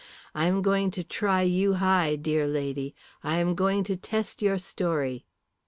[0.33, 2.95] I am going to try you high, dear lady.
[3.23, 5.25] I am going to test your story."